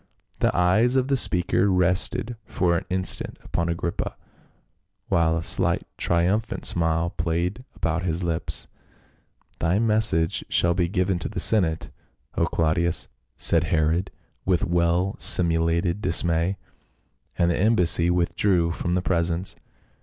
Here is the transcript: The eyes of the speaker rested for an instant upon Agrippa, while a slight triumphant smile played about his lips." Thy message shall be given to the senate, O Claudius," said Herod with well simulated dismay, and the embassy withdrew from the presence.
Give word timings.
The 0.39 0.49
eyes 0.57 0.95
of 0.95 1.09
the 1.09 1.15
speaker 1.15 1.69
rested 1.71 2.35
for 2.47 2.75
an 2.75 2.85
instant 2.89 3.37
upon 3.43 3.69
Agrippa, 3.69 4.15
while 5.09 5.37
a 5.37 5.43
slight 5.43 5.85
triumphant 5.95 6.65
smile 6.65 7.11
played 7.11 7.65
about 7.75 8.01
his 8.01 8.23
lips." 8.23 8.65
Thy 9.59 9.77
message 9.77 10.43
shall 10.49 10.73
be 10.73 10.87
given 10.89 11.19
to 11.19 11.29
the 11.29 11.39
senate, 11.39 11.91
O 12.35 12.47
Claudius," 12.47 13.09
said 13.37 13.65
Herod 13.65 14.09
with 14.43 14.65
well 14.65 15.15
simulated 15.19 16.01
dismay, 16.01 16.57
and 17.37 17.51
the 17.51 17.59
embassy 17.59 18.09
withdrew 18.09 18.71
from 18.71 18.93
the 18.93 19.03
presence. 19.03 19.55